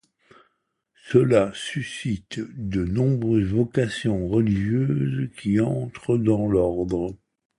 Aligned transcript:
Cela 1.11 1.51
suscite 1.53 2.39
de 2.57 2.83
nombreuses 2.85 3.43
vocations 3.45 4.27
religieuses 4.27 5.29
qui 5.37 5.59
entrent 5.59 6.17
dans 6.17 6.47
l'Ordre. 6.47 7.15